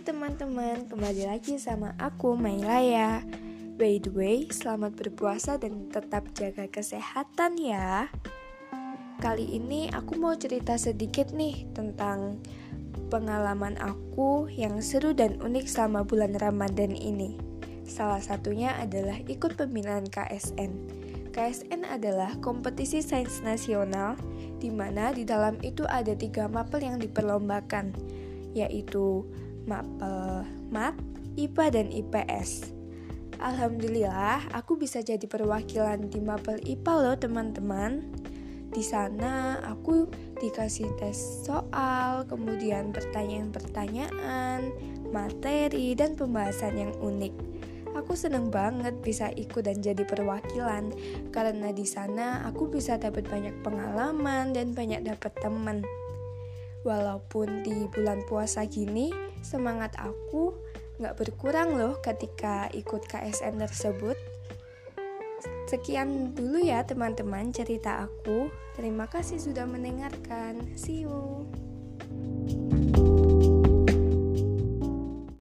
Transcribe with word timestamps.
teman-teman, 0.00 0.88
kembali 0.88 1.28
lagi 1.28 1.60
sama 1.60 1.92
aku 2.00 2.32
Mailaya 2.32 3.20
By 3.76 4.00
the 4.00 4.08
way, 4.08 4.48
selamat 4.48 4.96
berpuasa 4.96 5.60
dan 5.60 5.92
tetap 5.92 6.24
jaga 6.32 6.64
kesehatan 6.72 7.60
ya. 7.60 8.08
Kali 9.20 9.44
ini 9.60 9.92
aku 9.92 10.16
mau 10.16 10.32
cerita 10.40 10.80
sedikit 10.80 11.36
nih 11.36 11.68
tentang 11.76 12.40
pengalaman 13.12 13.76
aku 13.76 14.48
yang 14.48 14.80
seru 14.80 15.12
dan 15.12 15.36
unik 15.36 15.68
selama 15.68 16.08
bulan 16.08 16.32
Ramadan 16.32 16.96
ini. 16.96 17.36
Salah 17.84 18.24
satunya 18.24 18.80
adalah 18.80 19.20
ikut 19.28 19.60
pembinaan 19.60 20.08
KSN 20.08 20.72
KSN 21.30 21.84
adalah 21.84 22.40
kompetisi 22.40 23.04
sains 23.04 23.44
nasional 23.44 24.16
di 24.56 24.72
mana 24.72 25.12
di 25.12 25.28
dalam 25.28 25.60
itu 25.60 25.84
ada 25.84 26.16
tiga 26.16 26.48
mapel 26.48 26.88
yang 26.88 26.96
diperlombakan 26.96 27.92
yaitu 28.50 29.22
mapel 29.70 30.42
mat, 30.74 30.98
IPA 31.38 31.64
dan 31.70 31.86
IPS. 31.94 32.74
Alhamdulillah, 33.38 34.50
aku 34.50 34.74
bisa 34.74 34.98
jadi 35.00 35.22
perwakilan 35.24 36.10
di 36.10 36.18
mapel 36.18 36.58
IPA 36.66 36.94
loh 36.98 37.16
teman-teman. 37.16 38.02
Di 38.70 38.82
sana 38.82 39.62
aku 39.62 40.10
dikasih 40.42 40.90
tes 40.98 41.46
soal, 41.46 42.26
kemudian 42.26 42.90
pertanyaan-pertanyaan, 42.90 44.74
materi, 45.14 45.94
dan 45.94 46.18
pembahasan 46.18 46.74
yang 46.78 46.92
unik. 46.98 47.34
Aku 47.98 48.14
seneng 48.14 48.54
banget 48.54 49.02
bisa 49.02 49.34
ikut 49.34 49.66
dan 49.66 49.82
jadi 49.82 50.06
perwakilan 50.06 50.94
karena 51.34 51.74
di 51.74 51.82
sana 51.82 52.46
aku 52.46 52.70
bisa 52.70 52.94
dapat 52.94 53.26
banyak 53.26 53.56
pengalaman 53.66 54.54
dan 54.54 54.70
banyak 54.70 55.02
dapat 55.02 55.34
teman. 55.42 55.82
Walaupun 56.80 57.60
di 57.60 57.84
bulan 57.92 58.24
puasa 58.24 58.64
gini, 58.64 59.12
semangat 59.44 59.96
aku 60.00 60.56
gak 61.00 61.16
berkurang 61.16 61.76
loh 61.76 62.00
ketika 62.00 62.68
ikut 62.72 63.04
KSN 63.08 63.60
tersebut. 63.60 64.16
Sekian 65.68 66.34
dulu 66.34 66.60
ya 66.60 66.82
teman-teman 66.82 67.54
cerita 67.54 68.04
aku. 68.04 68.50
Terima 68.74 69.06
kasih 69.06 69.38
sudah 69.38 69.64
mendengarkan. 69.68 70.74
See 70.74 71.06
you. 71.06 71.46